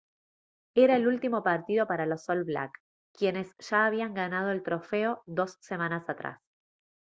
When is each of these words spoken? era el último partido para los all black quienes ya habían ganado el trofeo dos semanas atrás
era 0.73 0.95
el 0.95 1.05
último 1.05 1.43
partido 1.43 1.85
para 1.85 2.07
los 2.07 2.27
all 2.27 2.43
black 2.43 2.71
quienes 3.13 3.55
ya 3.59 3.85
habían 3.85 4.15
ganado 4.15 4.49
el 4.49 4.63
trofeo 4.63 5.21
dos 5.27 5.57
semanas 5.61 6.09
atrás 6.09 6.41